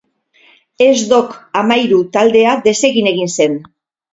Ez 0.85 0.95
Dok 1.11 1.35
Amairu 1.61 2.01
taldea 2.17 2.57
desegin 2.71 3.11
egin 3.13 3.35
zen. 3.37 3.63